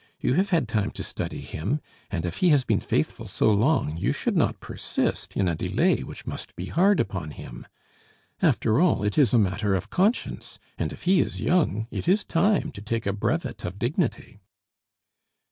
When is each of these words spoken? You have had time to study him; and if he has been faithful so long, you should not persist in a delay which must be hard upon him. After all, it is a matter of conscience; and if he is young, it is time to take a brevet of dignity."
You 0.19 0.33
have 0.33 0.49
had 0.49 0.67
time 0.67 0.89
to 0.93 1.03
study 1.03 1.41
him; 1.41 1.79
and 2.09 2.25
if 2.25 2.37
he 2.37 2.49
has 2.49 2.63
been 2.63 2.79
faithful 2.79 3.27
so 3.27 3.51
long, 3.53 3.97
you 3.97 4.11
should 4.11 4.35
not 4.35 4.59
persist 4.59 5.37
in 5.37 5.47
a 5.47 5.53
delay 5.53 6.01
which 6.01 6.25
must 6.25 6.55
be 6.55 6.65
hard 6.65 6.99
upon 6.99 7.29
him. 7.29 7.67
After 8.41 8.79
all, 8.81 9.03
it 9.03 9.15
is 9.19 9.31
a 9.31 9.37
matter 9.37 9.75
of 9.75 9.91
conscience; 9.91 10.57
and 10.75 10.91
if 10.91 11.03
he 11.03 11.19
is 11.19 11.39
young, 11.39 11.85
it 11.91 12.07
is 12.07 12.23
time 12.23 12.71
to 12.71 12.81
take 12.81 13.05
a 13.05 13.13
brevet 13.13 13.63
of 13.63 13.77
dignity." 13.77 14.39